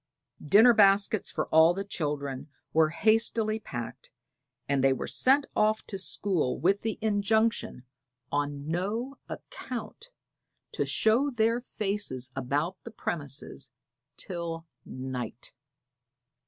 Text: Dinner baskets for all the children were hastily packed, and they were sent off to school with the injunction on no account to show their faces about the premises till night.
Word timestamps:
Dinner 0.43 0.73
baskets 0.73 1.29
for 1.29 1.45
all 1.49 1.75
the 1.75 1.83
children 1.85 2.49
were 2.73 2.89
hastily 2.89 3.59
packed, 3.59 4.09
and 4.67 4.83
they 4.83 4.93
were 4.93 5.05
sent 5.05 5.45
off 5.55 5.85
to 5.85 5.99
school 5.99 6.57
with 6.59 6.81
the 6.81 6.97
injunction 7.03 7.83
on 8.31 8.67
no 8.67 9.19
account 9.29 10.09
to 10.71 10.85
show 10.87 11.29
their 11.29 11.61
faces 11.61 12.31
about 12.35 12.83
the 12.83 12.89
premises 12.89 13.69
till 14.17 14.65
night. 14.85 15.53